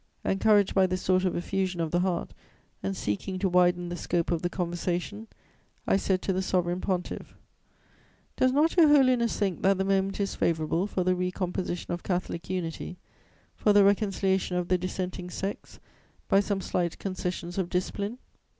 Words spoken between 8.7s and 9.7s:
Your Holiness think